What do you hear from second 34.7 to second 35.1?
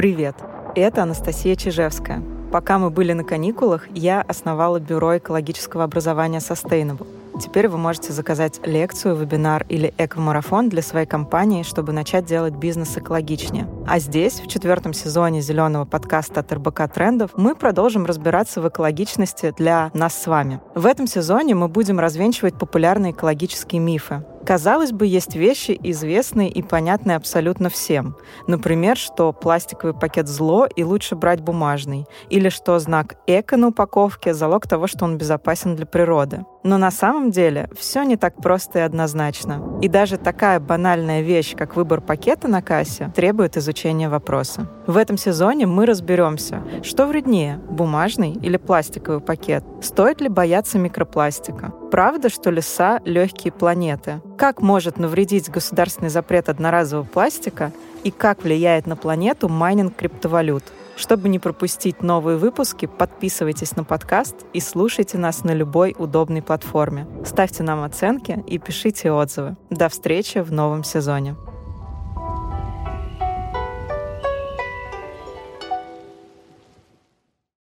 что